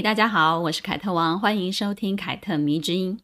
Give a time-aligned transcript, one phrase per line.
[0.00, 3.18] 大家好，我是凯特王，欢迎收听凯特迷之音。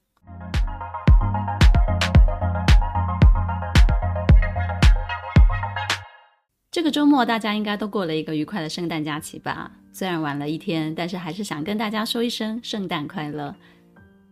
[6.73, 9.71] 这个周末大家应该都过了一个愉快的圣诞假期吧？
[9.93, 13.55] 虽然晚了一天，但是还是想跟大家说一声圣诞快乐。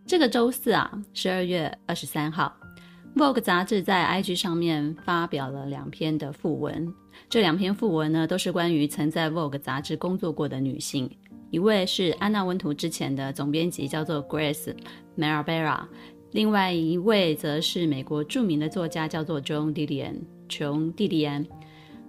[0.05, 2.53] 这个周四啊，十二月二十三号，
[3.17, 6.93] 《Vogue》杂志在 IG 上面发表了两篇的訃文。
[7.29, 11.09] 这两篇訃文呢，都是关于曾在《Vogue》杂志工作过的女性。
[11.53, 14.73] 一位是安娜温图之前的总编辑，叫做 Grace
[15.15, 15.81] Marabera；
[16.31, 20.15] 另外一位则是美国著名的作家，叫做 Joan Didion，
[20.49, 21.45] 琼·蒂蒂安。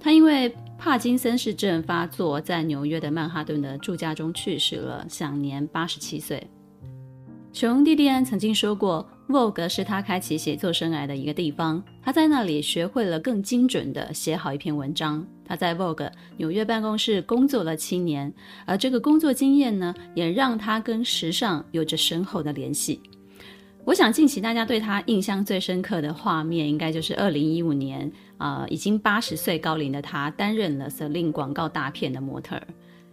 [0.00, 6.42] 他因为帕金森氏症发作，在纽约的曼哈顿的住家中去世了，享年八十七岁。
[7.52, 11.84] 琼·蒂蒂安曾经说过，Vogue 是他开启写作生涯的一个地方。
[12.02, 15.26] 他在那里学会了更精准地写好一篇文章。
[15.46, 18.32] 他在 Vogue 纽约办公室工作了七年，
[18.64, 23.00] 而这个工作经验呢，也让他跟时尚有着深厚的联系。
[23.84, 32.66] 我想近期大家对他印象最深刻的画面，应该就是二零一五年，啊、已经八十岁高龄的他担任了 Celine 广告大片的模特儿，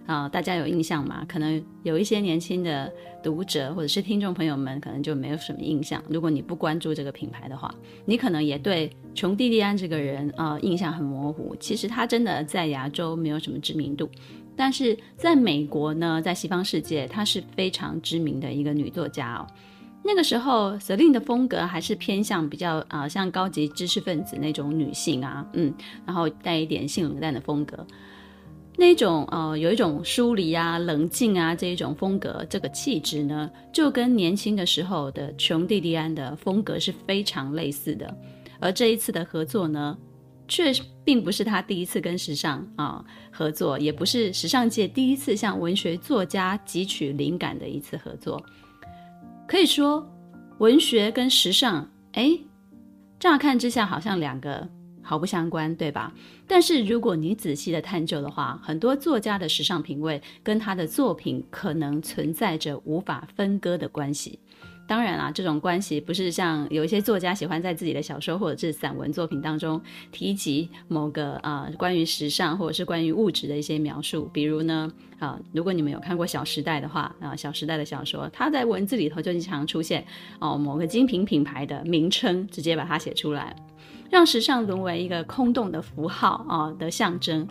[0.05, 1.25] 啊、大家有印象吗？
[1.27, 2.91] 可能有一些年轻的
[3.23, 6.03] 读者或者是听众朋友们，可能就没有什么印象。
[6.09, 7.73] 如果你不关注这个品牌的话，
[8.05, 11.55] 你可能也对琼·蒂蒂安这个人，啊、印象很模糊。
[11.59, 14.09] 其实他真的在亚洲没有什么知名度，
[14.55, 19.47] 但是在美国呢，在西方世界，她是非常知名的一个女作家哦。
[20.03, 25.71] 那个时候，Celine 的风格还是偏向比较啊、像高级知识分子那种女性啊，嗯，
[26.07, 27.85] 然后带一点性冷淡的风格，
[28.77, 38.11] 那种呃，有一种疏离啊、冷静啊这一种风格，这个气质呢，就跟年轻的时候的琼蒂蒂安的风格是非常类似的。
[38.59, 39.97] 而这一次的合作呢，
[40.47, 40.71] 却
[41.03, 48.41] 并不是他第一次跟时尚啊、合作，也不是时尚界第一次向文学作家汲取灵感的一次合作。
[49.47, 50.07] 可以说，
[50.59, 52.31] 文学跟时尚，哎，
[53.19, 54.67] 乍看之下好像两个
[55.01, 56.13] 毫不相关，对吧？
[56.47, 64.39] 但是如果你仔细的探究的话，很多作家的时尚品味跟他的作品可能存在着无法分割的关系。
[64.87, 74.29] 当然啦，这种关系不是像有一些作家喜欢在自己的小说或者是散文作品当中提及某个啊、关于时尚或者是关于物质的一些描述。
[74.33, 80.05] 比如呢，啊，如果你们有看过《小时代》的话，啊，《小时代》的小说，它在文字里头就经常出现
[80.39, 83.55] 哦某个精品品牌的名称，直接把它写出来，
[84.11, 87.47] 让时尚沦为一个空洞的符号啊的象征。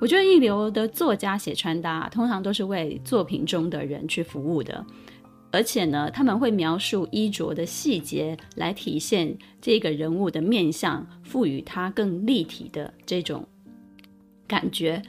[0.00, 4.84] 我觉得一流的作家写穿搭，通常都是为作品中的人去服务的。
[5.50, 13.46] 而且呢，他们会描述衣着的细节，来体现这个人物的面相，赋予他更立体的这种
[14.46, 15.02] 感觉。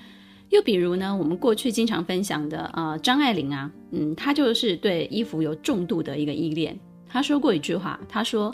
[0.49, 6.77] 又比如呢，我们过去经常分享的，呃，张爱玲啊，嗯，她就是对衣服有重度的一个依恋。
[7.09, 8.53] 她说过一句话，她说：“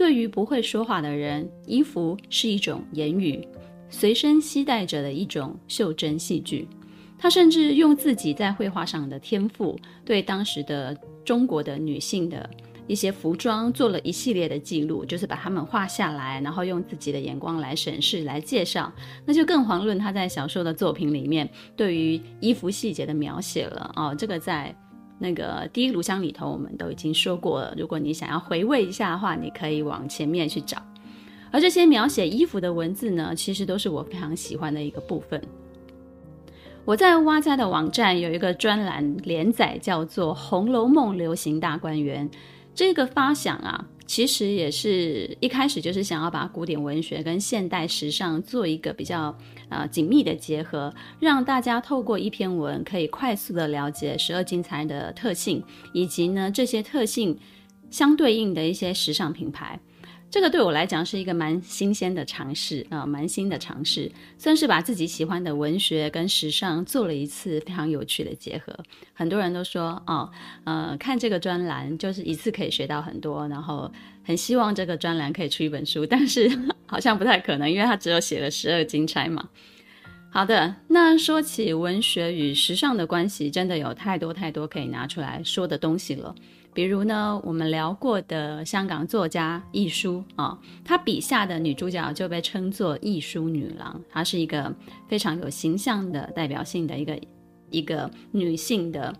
[0.00, 3.46] 对于不会说话的人，衣服是一种言语，
[3.90, 6.66] 随身携带着的一种袖珍戏剧。”
[7.20, 12.48] 她甚至用自己在绘画上的天赋，对当时的中国的女性的
[12.86, 18.90] 一些服装做了一系列的记录，就是把它们画下来，然后用自己的眼光来审视、来介绍。
[19.26, 21.46] 那就更遑论他在小说的作品里面
[21.76, 24.14] 对于衣服细节的描写了哦。
[24.18, 24.74] 这个在
[25.20, 27.74] 那个《第一炉香》里头我们都已经说过了。
[27.76, 30.82] 如果你想要回味一下的话，你可以往前面去找。
[31.52, 35.40] 而这些描写衣服的文字呢，其实都是我非常喜欢的一个部分。
[36.84, 42.28] 我在哇家的网站有一个专栏连载，叫做《红楼梦流行大观园》。
[42.74, 49.32] 这个发想啊，其实也是一开始就是想要把古典文学跟现代时尚做一个比较
[49.68, 55.62] 呃紧密的结合，让大家透过一篇文可以快速的了解十二金钗的特性，
[55.92, 57.38] 以及呢这些特性
[57.88, 59.78] 相对应的一些时尚品牌。
[60.30, 68.72] 这个对我来讲是一个蛮新鲜的尝试啊，蛮新的尝试，算是把自己喜欢的文学跟时尚做了一次非常有趣的结合。
[69.12, 70.30] 很多人都说，哦，
[70.62, 73.90] 呃，看这个专栏就是一次可以学到很多，然后
[74.22, 76.48] 很希望这个专栏可以出一本书，但是
[76.86, 79.48] 好像不太可能，因为它只有写了十二金钗嘛。
[80.30, 86.32] 好的，那说起文学与时尚的关系，真的有太多太多可以拿出来说的东西了。
[86.72, 94.72] 比如呢，我们聊过的香港作家亦舒啊，她笔下的女主角就被称作亦舒女郎，她是一个
[95.08, 97.20] 非常有形象的代表性的一个
[97.70, 99.12] 一个女性的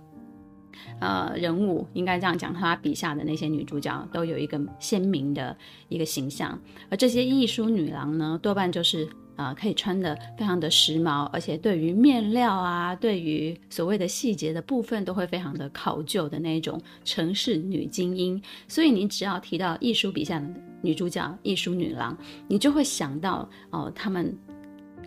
[1.00, 5.56] 呃人物，应该这样讲，她笔下的那些女主角都有一个鲜明的
[5.88, 6.58] 一个形象，
[6.88, 9.08] 而这些亦舒女郎呢，多半就是。
[9.40, 18.40] 啊、可以穿的非常的时髦，而且对于面料啊，对于所谓的细节的部分，都会非常的考究的那种城市女精英。
[18.68, 20.46] 所以你只要提到艺术笔下的
[20.82, 22.14] 女主角艺术女郎，
[22.46, 24.36] 你就会想到哦，她们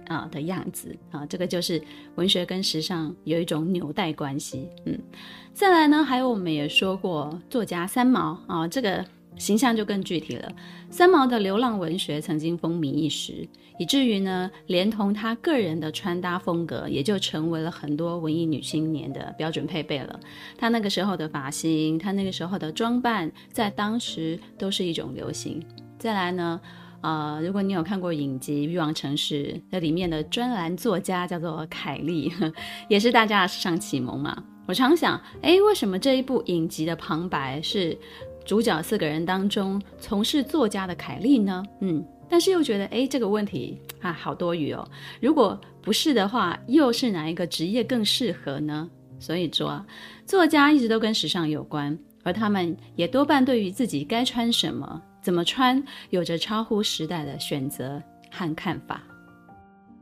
[0.07, 1.79] 啊、的样子啊，这个就是
[2.15, 4.67] 文学跟时尚有一种纽带关系。
[4.85, 4.99] 嗯，
[5.53, 9.05] 再来呢，还有我们也说过作家三毛啊，这个。
[9.37, 10.51] 形象就更具体了。
[10.89, 13.47] 三毛的流浪文学曾经风靡一时，
[13.79, 20.19] 以至于呢，连同他个人的穿搭风格，也就成为了很多文艺女青年的标准配备了。
[20.57, 25.61] 他那个时候的发型，他那个时候的装扮，在当时都是一种流行。
[25.97, 26.61] 再来呢，
[27.01, 32.31] 呃，如果你有看过影集《欲望城市》，那里面的专栏作家叫做凯莉，
[32.87, 34.43] 也是大家的时尚启蒙嘛。
[34.65, 37.97] 我常想，哎，为什么这一部影集的旁白是？
[38.45, 41.63] 主角四个人当中，从事作家的凯莉呢？
[41.79, 44.85] 嗯，但是又觉得，哎，这个问题啊，好多余哦。
[45.21, 48.89] 如果不是的话，又是哪一个职业更适合呢？
[49.19, 49.83] 所以说，
[50.25, 59.01] 作家一直都跟时尚有关，而他们也多半对于自己该穿什么、怎么穿，有着超乎时代的选择和看法。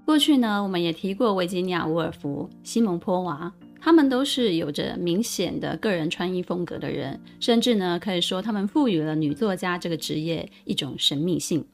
[0.04, 3.54] 过去呢，我们也提过维吉尼亚·伍尔夫、西蒙·波娃。
[3.84, 11.66] 他们都是有着明显的个人穿衣风格的人，甚至呢，可以说他们赋予了女作家这个职业一种神秘性。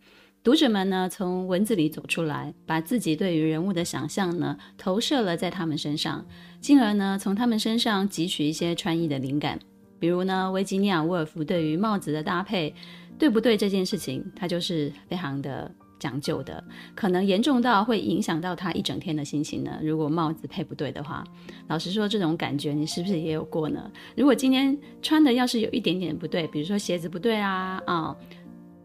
[0.41, 6.25] 读者们呢，从文字里走出来，把自己对于人物的想象呢，投射了在他们身上，
[6.61, 9.59] 进而呢，从他们身上汲取一些穿衣的灵感。
[9.99, 12.73] 比如呢，维吉尼亚·沃尔夫对于帽子的搭配，
[13.19, 15.69] 对不对这件事情，他就是非常的。
[15.99, 16.63] 讲究的，
[16.95, 19.79] 可能严重到会影响到他一整天的心情呢。
[19.81, 21.23] 如果帽子配不对的话，
[21.67, 23.91] 老实说，这种感觉你是不是也有过呢？
[24.15, 28.15] 如果今天穿的要是有一点点不对，比如说鞋子不对啊，啊，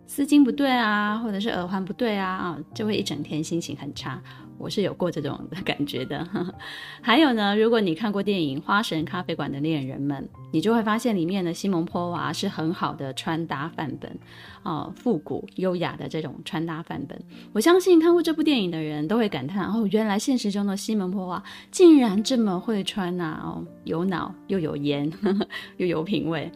[0.06, 4.23] 丝巾不对啊，或者是耳环不对啊，啊，就会一整天心情很差。
[4.58, 6.26] 我是有过这种感觉的。
[7.00, 10.22] 还有呢，如果你看过电影《花神咖啡馆的恋人们》，
[10.52, 14.19] 你就会发现里面的西蒙波娃是很好的穿搭范本，
[14.62, 17.19] 哦，复古优雅的这种穿搭范本。
[17.52, 23.40] 我相信看过这部电影的人都会感叹：哦，原来现实中的西蒙波娃竟然这么会穿呐！
[23.43, 25.10] 哦，有脑又有颜，
[25.78, 26.50] 又有品味。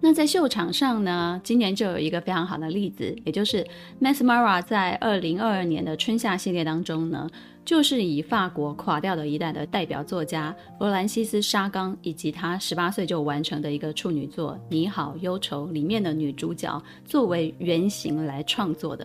[0.00, 3.66] 那在秀场上呢，今年就有一个非常好的例子，也就是
[4.00, 7.28] Max Mara 在二零二二年的春夏系列当中呢，
[7.64, 19.04] 就是以法国垮掉的一代的代表作家弗兰西斯·沙冈以及他十八岁就完成的一个处女作《你好，忧愁》里面的女主角作为原型来创作的。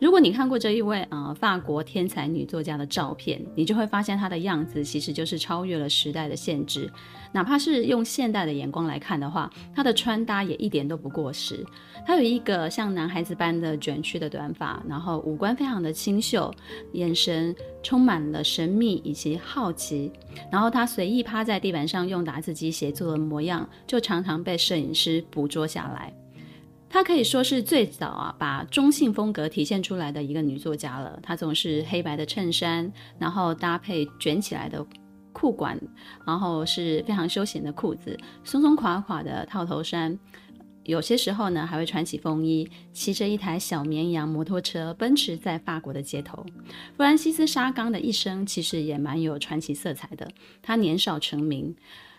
[0.00, 6.90] 如果你看过这一位啊、呃、法国天才女作家的照片，你就会发现她的样子其实就是超越了时代的限制。
[7.32, 11.66] 哪怕是用现代的眼光来看的话，她的穿搭也一点都不过时。
[12.06, 16.52] 她有一个像男孩子般的卷曲的短发，然后五官非常的清秀，
[16.92, 20.12] 眼神充满了神秘以及好奇。
[20.50, 26.12] 然后她随意趴在地板上用打字机写作的模样，就常常被摄影师捕捉下来。
[26.90, 31.18] 她可以说是最早啊，把中性风格体现出来的一个女作家了。
[31.22, 34.84] 她总是黑白的衬衫，然后搭配卷起来的
[35.32, 35.78] 裤管，
[36.26, 40.18] 然后是非常休闲的裤子，松松垮垮的套头衫。
[40.84, 46.42] 有些时候呢，还会穿起风衣，骑着一台小绵羊摩托车奔驰在法国的街头。
[46.96, 50.26] 弗兰西斯·沙冈的一生其实也蛮有传奇色彩的。
[50.62, 51.76] 她年少成名。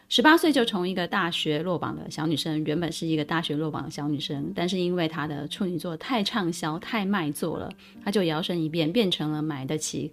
[0.10, 7.72] 十八岁就从一个大学落榜的小女生，原本是一个大学落榜的小女生，但是因为她的处女作太畅销、太卖座了，
[8.04, 10.12] 她就摇身一变，变成了买得起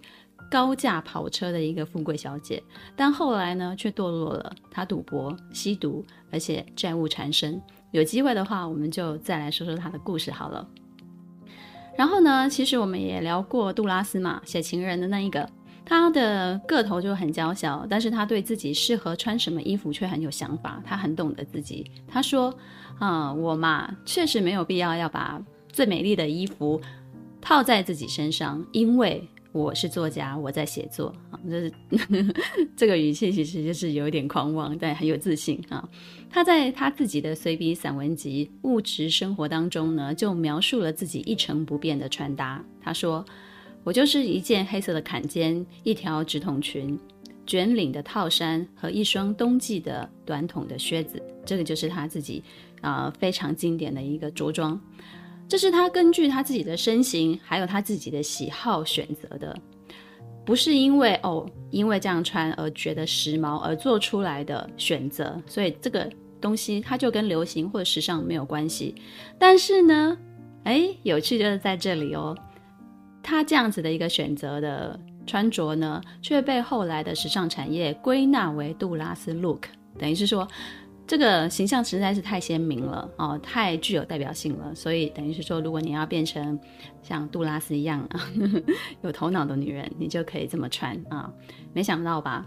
[0.51, 2.61] 高价跑车的一个富贵小姐。
[2.95, 7.59] 但后来呢，却堕落了，她赌博、吸毒，而且债务缠身。
[7.89, 10.69] 有机会的话，我们就再来说说她的故事好了。
[11.95, 15.49] 然后呢，其实我们也聊过杜拉斯嘛，写情人的那一个。
[15.89, 20.83] 他的个头就很娇小，但是他对自己适合穿什么衣服却很有想法。
[20.85, 21.89] 他很懂得自己。
[22.05, 22.53] 他说
[22.99, 26.81] ：“啊、我嘛，确实没有必要要把最美丽的衣服
[27.39, 31.07] 套在自己身上，因为我是作家，我在写作。
[31.31, 31.71] 啊，就是
[32.75, 35.87] 这个语气其实就是有点狂妄，但很有自信啊。
[36.29, 42.61] 他在他自己的随笔散文集《物质生活》当中呢，就描述了自己一成不变的穿搭。
[42.81, 43.23] 他说。”
[43.87, 46.99] 我就是一件黑色的坎肩，一条直筒裙，
[47.45, 52.43] 卷领的套衫和一双冬季的短筒的靴子，这个就是他自己
[52.81, 54.77] 啊、呃、非常经典的一个着装。
[55.47, 59.57] 这是他根据他自己的身形还有他自己的喜好选择的，
[60.45, 68.93] 不是因为哦因为这样穿而觉得时髦而做出来的选择，所以这个东西它就跟流行或者时尚没有关系。
[69.39, 70.17] 但是呢，
[70.65, 72.37] 哎，有趣就是在这里哦，
[73.27, 74.99] 他这样子的一个选择的。
[75.29, 79.63] 穿着呢，却被后来的时尚产业归纳为杜拉斯 look，
[79.99, 80.47] 等于是说，
[81.05, 86.57] 这个形象实在是太鲜明了哦，太具有代表性了，所以等于是说，如果你要变成
[87.03, 88.21] 像杜拉斯一样啊，
[89.03, 91.29] 有头脑的女人，你就可以这么穿啊。
[91.73, 92.45] 没想到吧？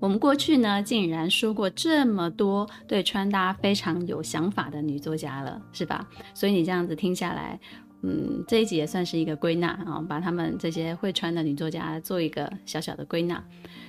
[0.00, 6.08] 我们过去呢，竟然说过这么多对穿搭非常有想法的女作家了，是吧？
[6.32, 7.60] 所以你这样子听下来。
[8.04, 13.42] 嗯，这一集也算是一个归纳啊，把他们这些会穿的女作家做一个小小的归纳。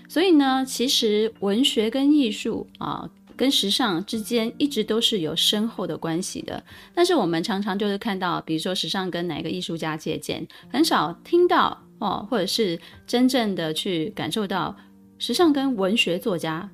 [0.07, 6.63] 所以呢，其实文学跟艺术啊，跟时尚之间一直都是有深厚的关系的。
[6.93, 14.75] 但是我们常常就是看到，比如说时尚跟哪个艺术家借鉴，很少听到哦，或者是真正的去感受到
[15.17, 16.69] 时尚跟文学作家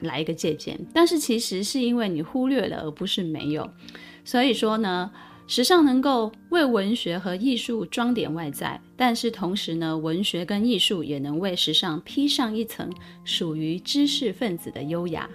[0.00, 0.78] 来一个借鉴。
[0.92, 3.66] 但是其实是因为你忽略了，而不是没有。
[4.22, 5.10] 所以说呢。
[5.46, 12.90] 时尚能够为文学和艺术装点外在，但是同时呢，文学跟艺术也能为时尚披上一层
[13.24, 15.28] 属于知识分子的优雅。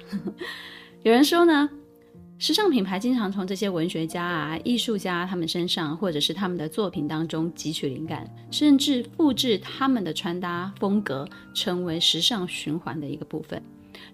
[1.03, 1.69] 有人说呢，
[2.39, 13.61] 时尚品牌经常从这些文学家啊、艺术家他们身上，或者是他们的作品当中汲取灵感，甚至复制他们的穿搭风格，成为时尚循环的一个部分。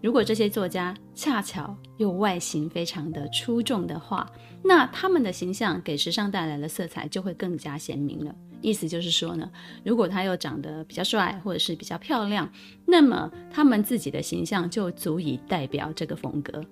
[0.01, 4.27] 如果这些作家恰巧又外形非常的出众的话，
[4.67, 8.35] 那他们的形象给时尚带来的色彩就会更加鲜明了。
[8.61, 9.47] 意思就是说呢，
[9.83, 12.51] 如果他又长得比较帅或者是比较漂亮，
[12.85, 16.65] 那么他们自己的形象就足以代表这个风格。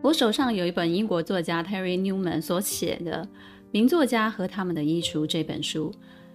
[0.00, 3.24] 我手上有一本英国作家 Terry Newman 所写的
[3.72, 5.92] 《名作家和他们的衣橱》这本书。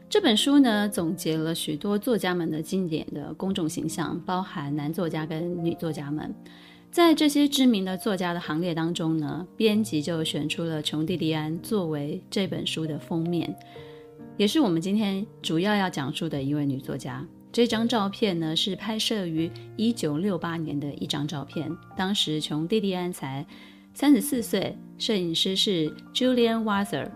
[0.10, 6.34] 这本书呢，总结了许多作家们的经典的公众形象，包含男作家跟女作家们。
[6.92, 13.56] 在这些知名的作家的行列当中呢，编辑就选出了琼蒂迪安作为这本书的封面，
[14.36, 17.24] 也是我们今天主要要讲述的一位女作家。
[17.52, 23.46] 这张照片呢，是拍摄于一九六八年的一张照片，当时琼蒂迪安才
[23.94, 27.10] 三十四岁，摄影师是 Julian Wather。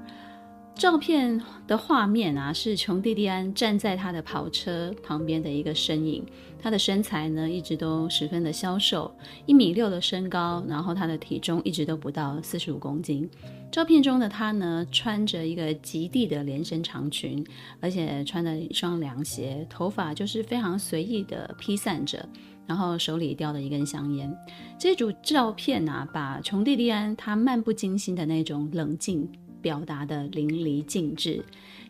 [0.75, 6.25] 照片的画面啊，是琼蒂蒂安站在他的跑车旁边的一个身影。
[6.59, 9.11] 他的身材呢，一直都十分的消瘦，
[9.45, 13.29] 一米六的身高，然后他的体重一直都不到四十五公斤。
[13.71, 17.45] 照片中的他呢，穿着一个极地的连身长裙，
[17.79, 22.27] 而且穿着一双凉鞋，头发就是非常随意的披散着，
[22.67, 24.31] 然后手里叼着一根香烟。
[24.79, 29.27] 这组照片啊，把琼蒂蒂安他漫不经心的那种冷静。
[29.61, 31.43] 表达的淋漓尽致，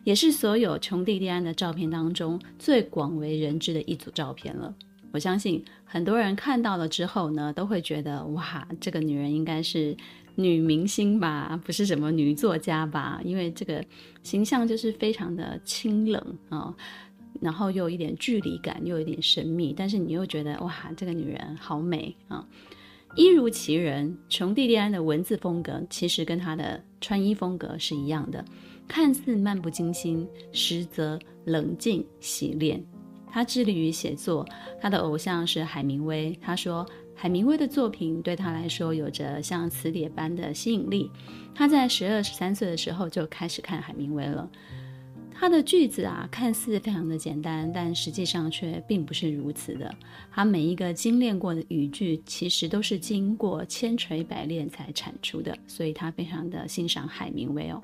[0.04, 4.74] 也是所有琼蒂蒂安的照片当中最广为人知的一组照片了。
[5.12, 9.94] 我相信很多人看到了之后呢，都会觉得哇，这个女人应该是
[10.36, 13.20] 女明星吧，不是什么女作家吧？
[13.22, 13.84] 因为这个
[14.22, 16.74] 形象就是非常的清冷啊、
[17.42, 22.46] 然后又有一点距离感，又有一点神秘，但是你又觉得哇，这个女人好美啊！
[23.14, 28.42] 一如其人，琼蒂蒂安的文字风格其实跟她的穿衣风格是一样的，
[28.88, 32.82] 看似漫不经心，实则冷静洗练。
[33.30, 34.46] 她致力于写作，
[34.80, 36.36] 她的偶像是海明威。
[36.40, 41.10] 她说，海明威的作品对她来说有着像磁铁般的吸引力。
[41.54, 44.50] 她在十二、十三岁的时候就开始看海明威了。
[45.42, 49.92] 他的句子啊，看似非常的简单，但实际上却并不是如此的。
[50.30, 57.82] 他每一个精炼过的语句，其实都是经过千锤百炼才产出的，所以他非常的欣赏海明威哦。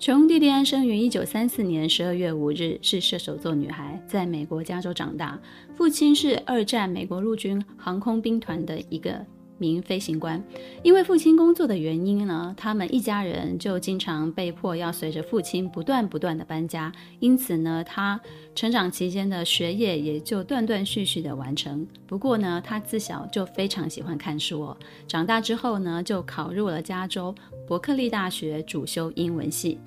[0.00, 5.40] 琼蒂蒂安生于一九三四年十二月五日，是射手座女孩，在美国加州长大，
[5.76, 9.24] 父亲是二战美国陆军航空兵团的一个。
[9.58, 10.42] 名飞行官，
[10.82, 18.20] 因为父亲工作的原因呢，他们一家人就经常被迫要随着父亲不断不断的搬家，因此呢，他
[18.54, 21.86] 成长期间的学业也就断断续续的完成。
[22.06, 24.76] 不过呢，他自小就非常喜欢看书哦。
[25.06, 27.34] 长大之后呢，就考入了加州
[27.66, 29.78] 伯克利大学，主修英文系。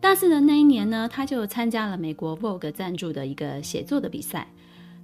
[0.00, 4.48] 大四的那一年呢，他就参加了美国 Vogue 赞助的一个写作的比赛。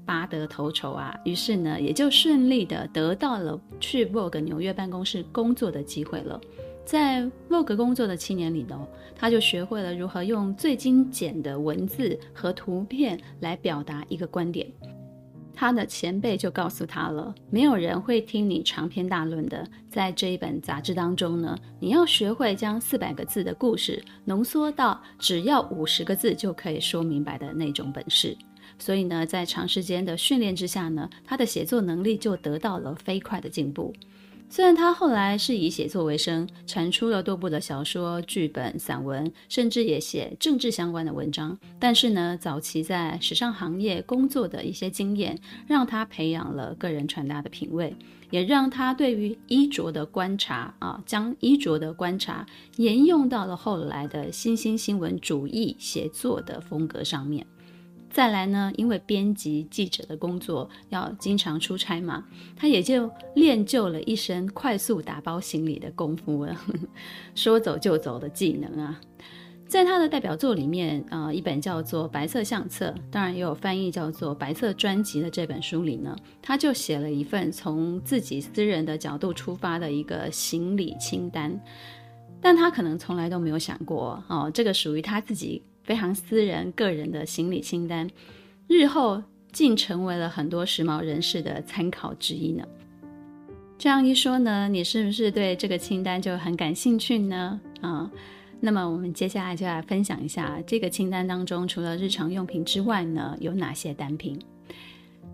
[0.07, 6.41] 拔得头筹啊，于是呢，也就顺利的得到了去 Vogue 纽约办公室工作的机会了。
[6.85, 8.87] 在 Vogue 工作的七年里头，
[9.17, 14.67] 他就学会了如何用最精简的文字和图片来表达一个观点。
[15.53, 19.67] 他的前辈就告诉他了，没有人会听你长篇大论的。
[19.89, 28.37] 在这一本杂志当中呢，你要学会将四百个字的故事浓缩到只要五十个字就可以说明白的那种本事。
[28.79, 33.93] 所以呢，在长时间的训练之下呢，他的写作能力就得到了飞快的进步。
[34.49, 47.93] 虽然他后来是以写作为生，产出了多部的小说、剧本、散文，甚至也写政治相关的文章，但是呢，早期在时尚行业工作的一些经验，让他培养了个人传达的品味，
[48.31, 57.45] 也让他对于衣着的观察啊，将衣着的观察沿用到了后来的新兴新闻主义写作的风格上面。
[58.17, 62.25] 再来呢，因为编辑记者的工作要经常出差嘛，
[62.57, 66.57] 他也就练就了一身快速打包行李的功夫了，
[67.37, 68.99] 说走就走的技能啊。
[69.69, 81.61] 在他的代表作里面，呃，一本叫做《白色相册》，当然也有翻译叫做《白色专辑》的这本书里呢，他就写了一份从自己私人的角度出发的一个行李清单，
[82.41, 85.63] 但他可能从来都没有想过，哦，这个属于他自己。
[85.87, 88.11] 非常私人、个人的行李清单，
[88.67, 92.65] 日后竟成为了很多时髦人士的参考之一呢。
[93.79, 97.61] 这样一说呢，你是不是对这个清单就很感兴趣呢？
[97.83, 98.11] 啊，
[98.59, 104.37] 那么我们接下来就来分享一下这个清单当中，除了日常用品之外呢，有哪些单品？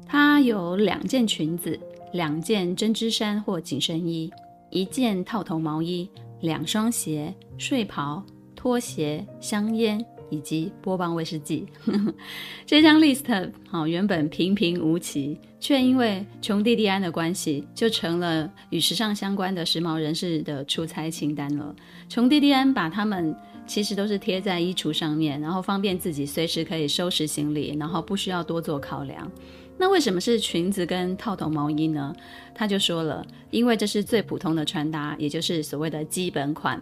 [0.06, 1.78] 它有两件裙子、
[2.12, 4.30] 两件针织衫或紧身衣、
[4.68, 6.06] 一件套头毛衣、
[6.40, 8.22] 两双鞋、睡袍、
[8.54, 10.04] 拖鞋、香烟。
[10.32, 11.66] 以及波旁威士忌，
[12.64, 21.76] 这张 list 好，原本平平无奇，却因为琼蒂蒂安的关系，就成了与时尚相关的时髦人士的出差清单了。
[22.08, 23.36] 琼蒂蒂安把他们
[23.66, 29.30] 其实都是贴在衣橱上面，然后方便自己随时可以收拾行李，然后不需要多做考量。
[29.78, 32.14] 那为什么是裙子跟套头毛衣呢？
[32.54, 36.80] 他就说了，因为这是最普通的穿搭，也就是所谓的基本款，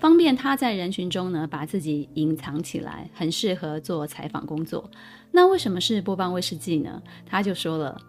[0.00, 4.90] 方便他在人群中呢把自己隐藏起来，很适合做采访工作。
[5.30, 7.00] 那为什么是波邦威士忌呢？
[7.24, 8.00] 他就说了。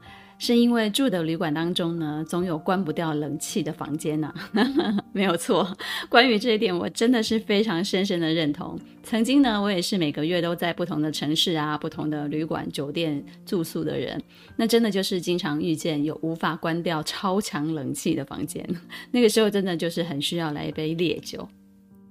[0.43, 5.77] 是因为住的旅馆当中呢，总有关不掉冷气的房间呐、啊， 没有错。
[6.09, 8.75] 关于这一点，我真的是非常深深的认同。
[9.03, 14.19] 曾经呢，我也是每个月都在不同的城市啊、不同的旅馆、酒店住宿的人，
[14.55, 18.67] 那真的就是经常遇见有无法关掉超强冷气的房间，
[19.11, 21.47] 那个时候真的就是很需要来一杯烈酒。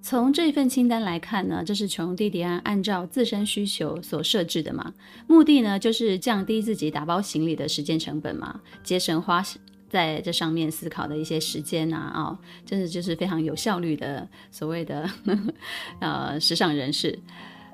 [0.02, 4.94] 从这份清单来看呢，这是琼蒂蒂安按照自身需求所设置的嘛，
[5.26, 9.42] 目的呢就是降低自己打包行李的时间成本嘛，节省花
[9.88, 15.08] 在这上面思考的一些时间啊，哦，真的就是非常有效率的所谓的
[16.00, 17.18] 呃时尚人士。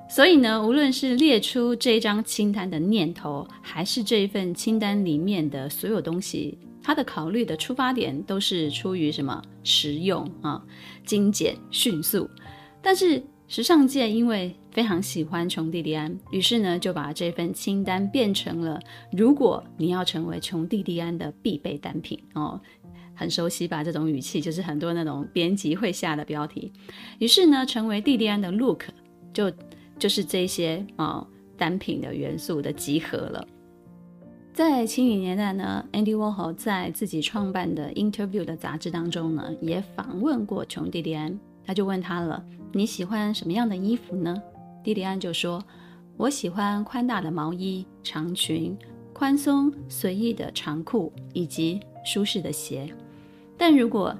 [0.08, 6.56] 所以呢，无论是列出这张清单的念头，还是这一份清单里面的所有东西。
[6.86, 9.42] 他的考虑的出发点都是出于什么？
[9.64, 10.64] 实用啊，
[11.04, 12.30] 精简、迅速。
[12.80, 22.60] 但是时尚界因为非常喜欢琼蒂蒂安，于是呢就把这份清单变成了：如果你要成为琼蒂蒂安的必备单品哦，
[23.16, 23.82] 很熟悉吧？
[23.82, 26.72] 这种语气就是很多那种编辑会下的标题。
[27.18, 28.84] 于是呢，成为蒂蒂安的 look
[29.34, 29.50] 就
[29.98, 31.26] 就是这些啊、哦、
[31.58, 33.48] 单品的元素的集合了。
[34.56, 41.38] 在七零年代呢，Andy Warhol 在自己创办的《Interview》的杂志当中呢，也访问过琼蒂蒂安。
[41.62, 42.42] 他就问他了
[42.72, 44.42] ：“你喜欢什么样的衣服呢？”
[44.82, 45.62] 蒂蒂安就说
[46.16, 48.74] ：“我喜欢宽大的毛衣、长裙、
[49.12, 52.90] 宽松随意的长裤以及舒适的鞋。
[53.58, 54.16] 但如果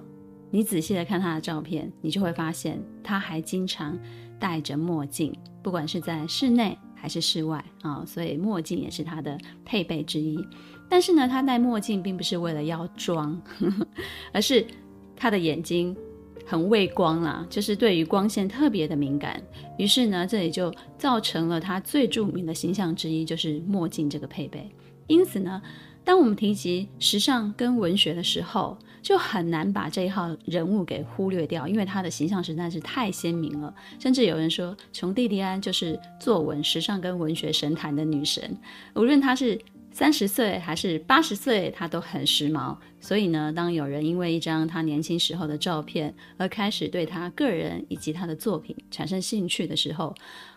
[0.51, 3.99] 你仔细的看他的照片，你就会发现他还经常
[4.39, 10.45] 戴着墨镜，不管是在室内。”还是室外啊，所以墨镜也是他的配备之一。
[10.89, 13.87] 但是呢，他戴墨镜并不是为了要装，呵 呵
[14.33, 14.67] 而是
[15.15, 15.97] 他的眼睛
[16.45, 19.41] 很畏光啦，就是对于光线特别的敏感。
[19.79, 24.69] 于是呢，这也就造成了他最著名的形象之一，就是墨镜这个配备。
[25.07, 25.63] 因此呢，
[26.03, 33.73] 当我们提及时尚跟文学的时候，就很难把这一号人物给忽略掉，因为他的形象实在是太鲜明了。
[34.01, 38.59] 甚至有人说，琼蒂蒂安就是作文、时尚跟文学神坛的女神。
[38.97, 39.57] 无论她是
[39.93, 42.77] 三十岁还是八十岁，她都很时髦。
[43.01, 50.13] 所以呢，当有人因为一张她年轻时候的照片而开始对她个人以及她的作品产生兴趣的时候，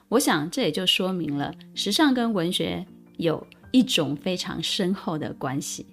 [0.07, 2.83] 我想这也就说明了时尚跟文学
[3.17, 5.85] 有一种非常深厚的关系。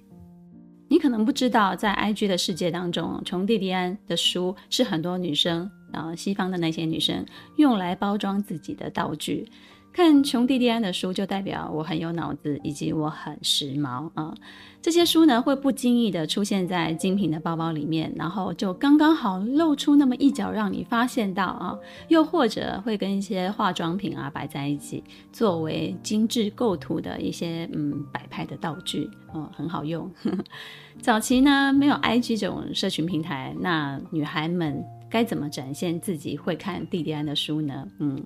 [0.89, 9.51] 你可能不知道，在 IG 的世界当中，琼蒂迪安的书是很多女生啊，西方的那些女生用来包装自己的道具。
[9.97, 14.35] 看琼蒂蒂安的书，就代表我很有脑子，以及我很时髦啊。
[14.83, 21.79] 这些书呢，会不经意的出现在精品的包包里面，然后就刚刚好露出那么一角，让你发现到啊。
[22.09, 30.13] 又或者会跟一些化妆品啊摆在一起，作为精致构图的一些嗯摆拍的道具，嗯，很好用。
[31.01, 37.89] 早期呢，没有 IG 这种社群平台，那女孩们该怎么展现自己会看蒂蒂安的书呢？
[37.99, 38.23] 嗯。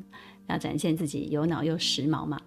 [0.50, 2.40] 要展现自己有脑又时髦嘛，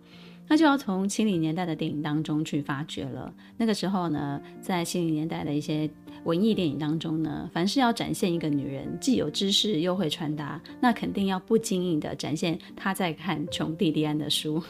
[0.47, 3.33] 那就要从七零年代的电影当中去发掘了。
[3.57, 5.89] 那个时候呢，在七零年代的一些
[6.25, 14.61] 文艺电影当中呢，凡是要展现一个女人既有知识又会穿搭，那肯定要不经意的展现她在看琼蒂蒂安的书，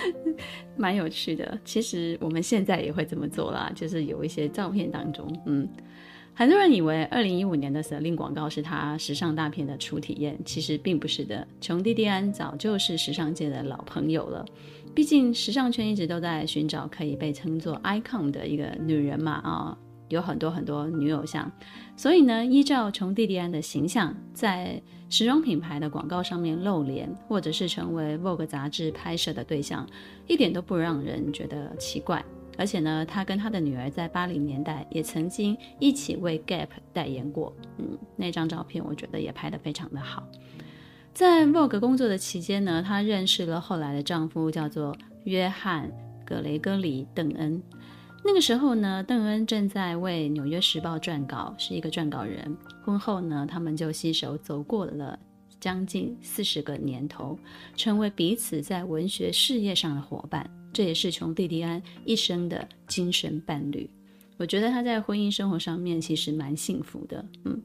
[0.76, 1.58] 蛮有趣的。
[1.64, 5.68] 其实我们现在也会这么做啦，就是有一些照片当中，嗯。
[6.36, 11.46] 很多人以为二零一五年的 Celine 广告是他时尚大片的初体验，其实并不是的。
[11.60, 14.44] 琼蒂蒂安早就是时尚界的老朋友了，
[14.92, 21.48] 毕竟时尚圈一直都在寻找可以被称作 icon 的一个女人嘛，啊、有很多很多女偶像，
[21.96, 29.88] 所以呢，依照琼蒂蒂安的形象，在时装品牌的广告上面露脸，或者是成为 Vogue 杂志拍摄的对象，
[30.26, 32.24] 一点都不让人觉得奇怪。
[32.56, 37.54] 而且呢，他跟他的女儿在八零年代也曾经一起为 Gap 代言过。
[37.78, 40.26] 嗯，那张照片我觉得也拍得非常的好。
[41.12, 45.88] 在 Vogue 工作的期间呢，她认识了后来的丈夫，叫做约翰·
[46.24, 47.62] 格雷戈里·邓恩。
[48.24, 52.56] 那个时候呢，邓恩正在为《纽约时报》撰稿，是一个撰稿人。
[52.82, 55.18] 婚后呢，他们就携手走过了
[55.60, 57.38] 将近四十个年头，
[57.76, 60.50] 成为彼此在文学事业上的伙伴。
[60.74, 63.88] 这也是琼蒂迪安一生的精神伴侣。
[64.36, 67.62] 我觉得他在婚姻生活上面其实蛮幸福的，嗯。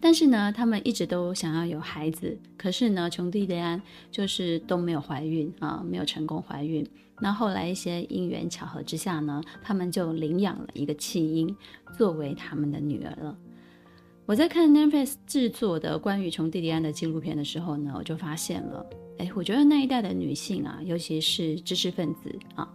[0.00, 3.80] 但是呢，他们一直都想要有孩子，可是呢，琼蒂蒂安
[4.10, 6.86] 就是都没有怀孕啊，没有成功怀孕。
[7.20, 11.56] 那后来一些因缘巧合之下呢，他们就领养了一个弃婴，
[11.96, 13.38] 作为他们的女儿了。
[14.26, 18.84] 我在看 Netflix 制作的关于琼蒂迪安的纪录片的时候呢，我就发现了。
[19.18, 22.68] 哎，我觉得那一代的女性啊，尤其是知识分子啊，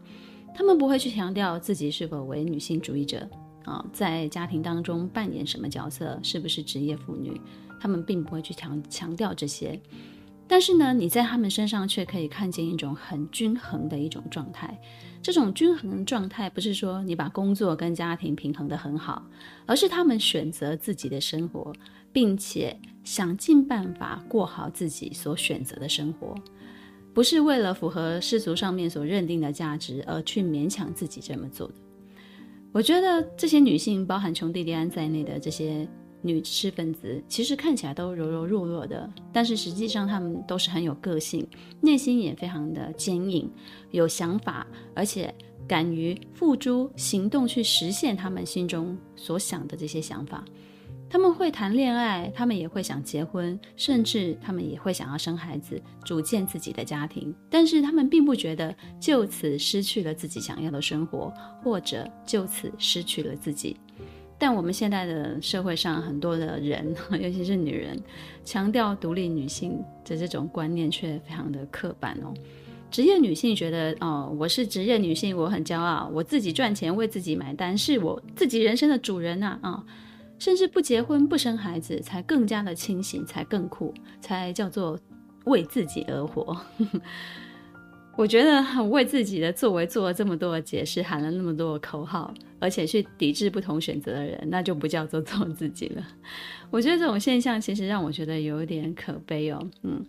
[0.56, 3.28] 她们不会去强调自己是否为女性主义者
[3.66, 7.40] 啊，在家庭当中扮演什么角色，是不是职业妇女，
[7.80, 9.80] 她们并不会去强强调这些。
[10.48, 14.80] 但是呢，你在她们身上却可以看见一种很均衡的一种状态。
[15.22, 19.22] 这种均衡状态不是说你把工作跟家庭平衡得很好，
[19.66, 21.74] 而是她们选择自己的生活。
[22.20, 26.36] 并且想尽办法过好自己所选择的生活，
[27.14, 31.76] 不是为了符合世俗上面所认定的价值而去勉强自己这么做的。
[32.74, 35.88] 我觉得这些女性，包含琼蒂蒂安在内的这些
[36.22, 41.48] 女知识分子，其实看起来都柔柔弱弱的，但是实际上她们都是很有个性，
[41.80, 43.50] 内心也非常的坚硬，
[43.92, 45.34] 有想法，而且
[45.66, 50.44] 敢于付诸行动去实现她们心中所想的这些想法。
[51.10, 57.34] 他们会谈恋爱，他们也会想结婚，甚至他们也会想要生孩子，组建自己的家庭。
[57.50, 63.76] 但是他们并不觉得就此失去了自己想要的生活，或者就此失去了自己。
[64.38, 68.00] 但我们现在的社会上很多的人， 尤其是女人，
[68.46, 72.32] 强调独立女性的这种观念却非常的刻板哦。
[72.92, 79.84] 职业女性觉得哦，我是职业女性，我很骄傲，我自己赚钱为自己买单，是我自己人生的主人呐啊。
[80.40, 84.98] 甚至不结婚不生孩子才更加的清醒，才更酷，才叫做
[85.46, 86.60] 为自己而活。
[88.18, 96.06] 我觉得为自己的作为做了这么多的解释，喊了那么多的口号，而且去抵制不同选择的人，那就不叫做做自己了。
[96.70, 99.66] 我觉得这种现象其实让我觉得有一点可悲哦。
[99.84, 100.06] 嗯，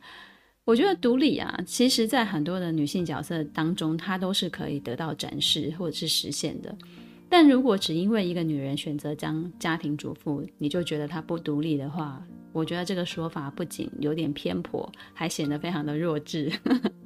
[0.64, 6.75] 我觉得独立啊，其实在很多的女性角色当中，她都是可以得到展示或者是实现的。
[7.31, 12.21] 但如果只因为一个女人选择当家庭主妇，你就觉得她不独立的话，
[12.53, 16.53] 我觉得这个说法不仅有点偏颇，还显得非常的弱智。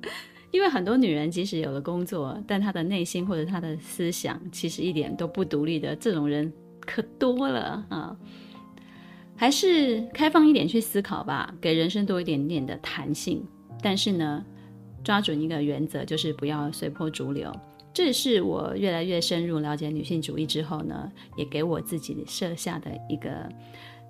[0.50, 8.16] 因为很多女人即使有了工作，但她的内心或者她的思想其实一点都不独立的，这种人可多了啊。
[9.36, 13.44] 还是开放一点去思考吧，给人生多一点点的弹性。
[13.82, 14.42] 但是呢，
[15.02, 17.52] 抓准一个原则，就是不要随波逐流。
[17.94, 23.48] 这是我越来越深入了解女性主义之后呢，也给我自己设下的一个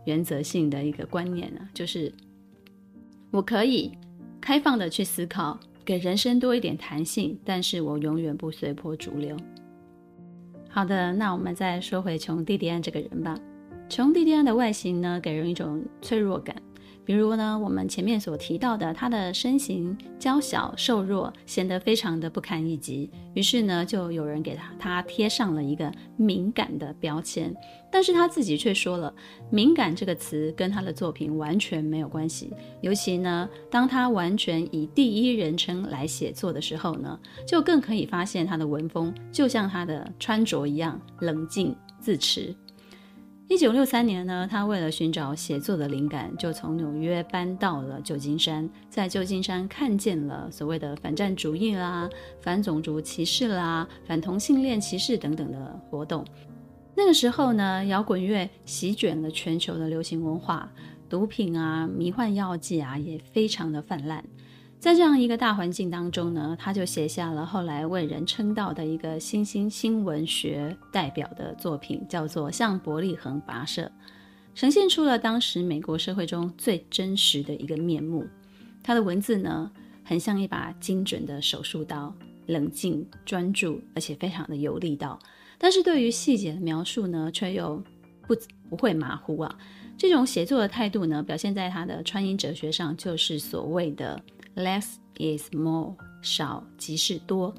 [0.06, 2.10] 原则性的一个观念呢，就是
[3.30, 3.92] 我可以
[4.40, 9.36] 开放的去思考，给人生多一点弹性，但是我永远不随波逐流。
[10.70, 13.38] 好的，那我们再说回琼蒂蒂安这个人吧。
[13.90, 16.56] 琼蒂蒂安的外形呢，给人一种脆弱感。
[17.04, 23.10] 比如呢，我们前面所提到的，他的身形娇小瘦弱，显得非常的不堪一击。
[23.34, 27.54] 于是呢，就有人给他他贴上了一个敏感的标签。
[27.92, 29.14] 但是他自己却说了，
[29.50, 32.52] 敏感这个词跟他的作品完全没有关系。
[32.80, 42.54] 尤其呢，当他完全以第一人称来写作的时候呢，就更可以发现他的文风就像他的穿着一样冷静自持。
[43.46, 48.68] 一九六三年呢，他为了寻找写作的灵感，就从纽约搬到了旧金山。
[48.88, 52.09] 在旧金山看见了所谓的反战主义啦、
[52.40, 56.24] 反种族歧视啦、反同性恋歧视等等的活动。
[56.96, 60.72] 那个时候呢，摇滚乐席卷了全球的流行文化，
[61.09, 64.24] 毒品啊、迷幻药剂啊也非常的泛滥。
[64.84, 73.80] 在这样一个大环境当中呢，他就写下了后来为人称道的一个新兴新闻学代表的作品，叫做《向伯利恒跋涉》，
[74.54, 78.26] 呈现出了当时美国社会中最真实的一个面目。
[78.82, 79.70] 他的文字呢，
[80.04, 85.18] 很像一把精准的手术刀，冷静专注，而且非常的有力道。
[85.56, 87.82] 但是对于细节的描述呢，却又
[88.28, 88.36] 不
[88.68, 89.58] 不会马虎啊。
[89.96, 94.22] 这种写作的态度呢，表现在他的穿衣哲学上，就是所谓的。
[94.56, 97.54] Less is more，少即是多，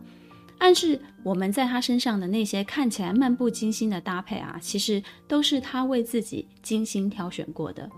[0.59, 7.89] 暗示我们在他身上的那些看起来漫不经心的搭配啊，其实都是他为自己精心挑选过的。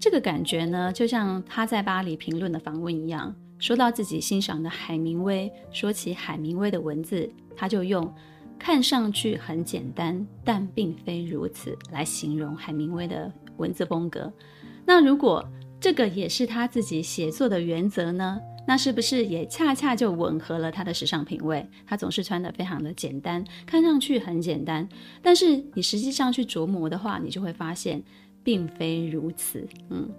[0.00, 8.10] 这个感觉呢，就像他在巴黎评论的访问一样，说到自己欣赏的海明威，说起海明威的文字，他就用
[8.58, 14.32] 看上去很简单，但并非如此来形容海明威的文字风格。
[14.86, 15.46] 那如果
[15.80, 18.40] 这个也是他自己写作的原则呢？
[18.66, 21.66] 那是不是也恰恰就吻合了他的时尚品味？
[21.86, 24.86] 他总是穿得非常的简单，看上去很简单，
[25.22, 28.02] 但是你实际上去琢磨的话，你就会发现
[28.42, 29.66] 并非如此。
[29.88, 30.10] 嗯，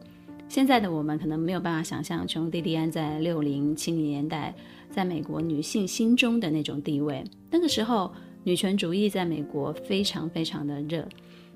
[0.48, 4.56] 现在的我们可能没有办法想象琼蒂蒂安在六零七零年代
[4.90, 7.24] 在美国女性心中的那种地位。
[7.52, 8.12] 那个时候，
[8.44, 11.08] 女权主义在美国非常非常的热，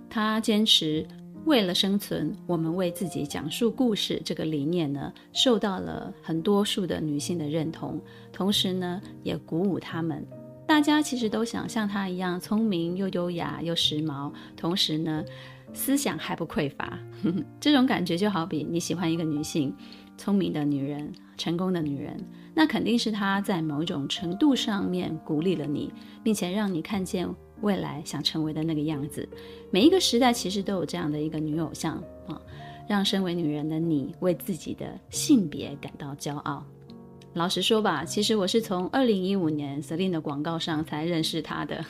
[0.10, 1.08] 她坚持。
[1.45, 4.21] 为了生存，我们为自己讲述故事。
[4.23, 7.99] 这个理念呢，受到了很多数的女性的认同，
[8.32, 10.25] 同时呢，也鼓舞她们。
[10.65, 15.21] 大家其实都想像她一样聪明又优雅又时髦，同时呢，
[15.73, 16.97] 思想还不匮乏。
[17.60, 19.75] 这种感觉就好比你喜欢一个女性，
[20.17, 22.17] 聪明的女人，成功的女人，
[22.56, 25.91] 那肯定是她在某种程度上面鼓励了你，
[26.23, 27.27] 并且让你看见。
[27.63, 29.28] 未来想成为的那个样子，
[29.71, 31.95] 每一个时代其实都有这样的一个女偶像
[32.28, 32.39] 啊，
[32.88, 36.63] 让身为女人的你为自己的性别感到骄傲。
[37.34, 41.84] 老实说吧，其实我是从二零一五年 Celine 的广告上才认识她的。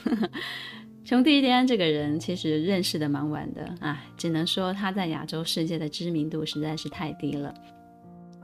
[1.03, 7.53] 从第一天这个人其实认识的蛮晚的啊，只能说她在亚洲世界的知名度实在是太低了。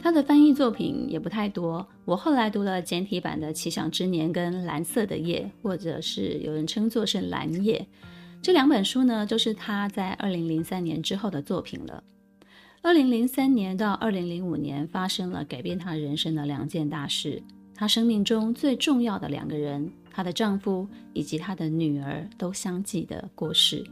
[0.02, 1.86] 他的翻译作品也不太多。
[2.06, 7.80] 我后来读了简体版的《奇想之年》跟《蓝色的夜》，或者是有人称作是《蓝夜》，
[8.42, 12.04] 这两本书呢，都是他在二零零三年之后的作品了。
[12.82, 17.44] 二零零三年到二零零五年发生了改变他人生的两件大事，
[17.76, 23.86] 他生命中最重要的两个人，她的丈夫以及她的女儿都相继的过世。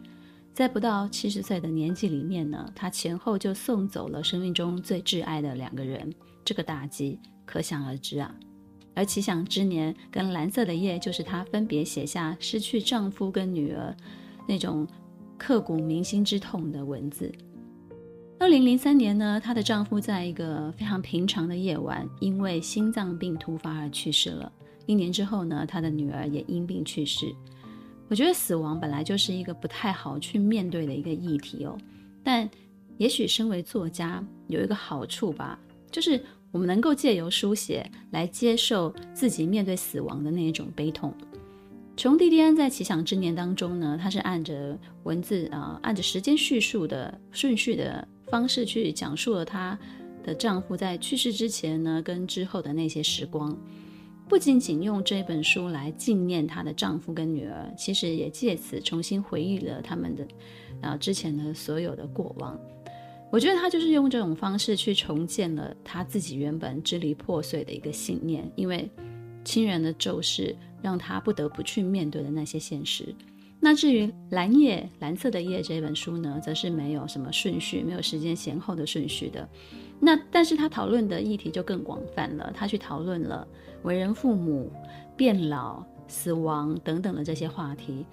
[0.57, 6.11] 在不到七十岁的年纪里面呢，他前后就送走了生命中最挚爱的两个人，
[6.43, 8.35] 这个打击可想而知啊。
[8.95, 13.95] 而《奇想之年》跟《蓝色的夜》就是他分别写下失去丈夫跟女儿
[14.47, 14.87] 那种
[15.37, 17.31] 刻骨铭心之痛的文字。
[18.39, 24.51] 二零零三年呢，她的丈夫在一个非常平常的夜晚，因为心脏病突发而去世了。
[24.87, 27.31] 一年之后呢，她的女儿也因病去世。
[28.09, 31.77] 我觉得死亡本来就是一个不太好去面对的一个议题哦，
[32.23, 32.49] 但
[32.97, 35.59] 也许身为作家有一个好处吧，
[35.91, 36.19] 就是
[36.51, 41.13] 我们能够借由书写来接受自己面对死亡的那一种悲痛。
[41.97, 49.77] 琼蒂蒂安在《奇想之年》当中呢，她是按着文字啊、按着时间叙述的顺序的方式去讲述了她
[50.23, 53.57] 的丈夫在去世之前呢跟之后的那些时光。
[54.27, 60.27] 不仅仅用这本书来纪念她的丈夫跟女儿，其实也借此重新回忆了他们的，
[60.81, 62.59] 啊之前的所有的过往。
[63.31, 68.89] 我觉得她就是用这种方式去重建了她自己原本支离破碎的一个信念，因为
[69.43, 73.15] 亲人的骤逝让她不得不去面对的那些现实。
[73.59, 79.49] 那至于《蓝夜》蓝色的夜这本书呢，则是没有什么顺序，没有时间先后的顺序的。
[79.99, 83.47] 那但是他讨论的议题就更广泛了，他去讨论了
[83.83, 84.71] 为人父母、
[85.15, 88.05] 变老、死亡等等的这些话题。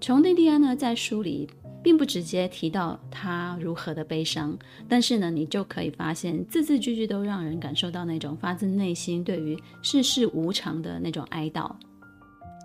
[0.00, 1.48] 琼蒂蒂安呢，在书里
[1.80, 4.58] 并不直接提到他如何的悲伤，
[4.88, 11.70] 但是呢，你就可以发现字字句句都让人感受到那种发自内心对于世事无常的那种哀悼。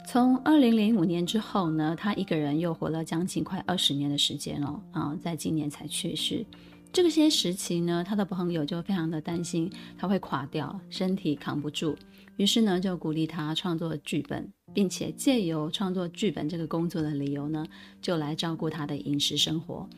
[0.07, 6.43] 从二零零五年之后呢，他一个人又活了将近快二十年的时间哦，啊，在今年才去世。
[6.91, 11.95] 这个些时期呢，他的朋友就非常的担心他会垮掉，身体扛不住，
[12.37, 17.65] 于是呢，就鼓励他创作剧本，并且借由创作剧本这个工作的理由呢，
[18.01, 19.89] 就来照顾他的饮食生活。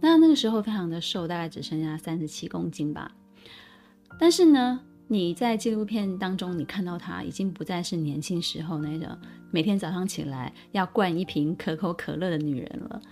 [0.00, 3.10] 那那个时候非常的瘦，大概只剩下三十七公斤吧。
[4.20, 9.18] 但是呢，你在纪录片当中，你看到他已经不再是年轻时候那个
[9.50, 13.02] 每天早上起来要灌一瓶可口可乐的女人了。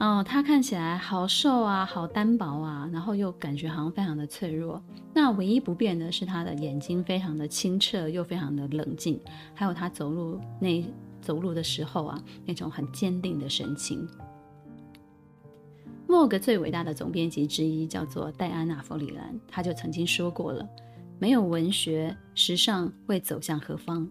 [0.00, 4.82] 哦，他看起来好瘦啊，好单薄啊，然后又感觉好像非常的脆弱。
[5.12, 9.20] 那唯一不变的是他的眼睛非常的清澈，又非常的冷静，
[9.54, 10.82] 还有他走路那
[11.20, 14.08] 走路的时候啊，那种很坚定的神情。
[16.08, 20.66] Vogue 最伟大的总编辑之一叫做戴安娜·弗里兰，他就曾经说过了
[21.20, 24.10] ：“没有文学，时尚会走向何方？”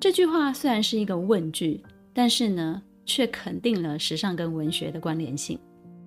[0.00, 2.82] 这句话虽然是一个问句，但是呢。
[3.08, 5.58] 却肯定了时尚跟文学的关联性。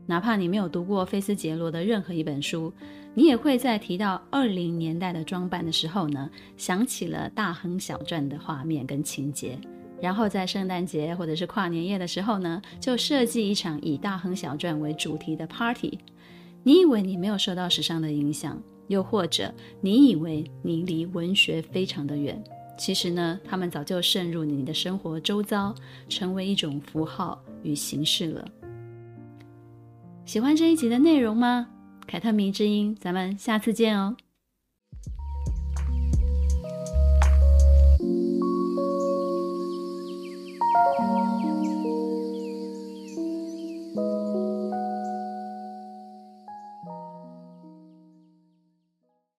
[0.06, 2.72] 哪怕你没有读过菲斯杰罗的任何一本书，
[3.16, 9.58] 你也会在提到二零年代的装扮的时候呢，想起了大亨小传的画面跟情节。
[10.00, 15.98] 然后在圣诞节或者是跨年夜的时候呢，就设计一场以大亨小传为主题的 party。
[16.64, 22.44] 你以为你没有受到时尚的影响，又或者你以为你离文学非常的远。
[22.84, 25.76] 其实呢他们早就渗入你的生活周遭
[26.10, 28.48] 成为一种符号与形式了。
[30.26, 31.68] 喜欢这一集的内容吗？
[32.08, 34.18] 凯特迷之音咱们下次见哦。